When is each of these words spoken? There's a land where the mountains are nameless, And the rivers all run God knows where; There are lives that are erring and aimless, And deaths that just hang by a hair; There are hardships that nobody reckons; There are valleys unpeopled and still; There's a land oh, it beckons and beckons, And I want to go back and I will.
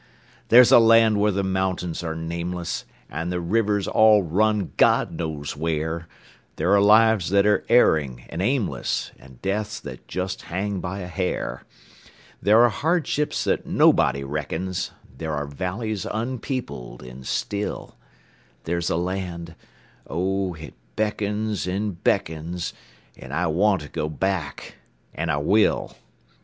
There's 0.47 0.71
a 0.71 0.79
land 0.79 1.19
where 1.19 1.31
the 1.31 1.43
mountains 1.43 2.03
are 2.03 2.15
nameless, 2.15 2.85
And 3.07 3.31
the 3.31 3.39
rivers 3.39 3.87
all 3.87 4.23
run 4.23 4.71
God 4.75 5.11
knows 5.11 5.55
where; 5.55 6.07
There 6.55 6.73
are 6.73 6.81
lives 6.81 7.29
that 7.29 7.45
are 7.45 7.63
erring 7.69 8.25
and 8.27 8.41
aimless, 8.41 9.11
And 9.19 9.39
deaths 9.43 9.79
that 9.81 10.07
just 10.07 10.41
hang 10.41 10.79
by 10.79 11.01
a 11.01 11.07
hair; 11.07 11.65
There 12.41 12.63
are 12.63 12.69
hardships 12.69 13.43
that 13.43 13.67
nobody 13.67 14.23
reckons; 14.23 14.89
There 15.15 15.35
are 15.35 15.45
valleys 15.45 16.07
unpeopled 16.11 17.03
and 17.03 17.23
still; 17.23 17.95
There's 18.63 18.89
a 18.89 18.97
land 18.97 19.53
oh, 20.07 20.55
it 20.55 20.73
beckons 20.95 21.67
and 21.67 22.03
beckons, 22.03 22.73
And 23.15 23.31
I 23.31 23.45
want 23.45 23.81
to 23.83 23.87
go 23.87 24.09
back 24.09 24.77
and 25.13 25.29
I 25.29 25.37
will. 25.37 25.95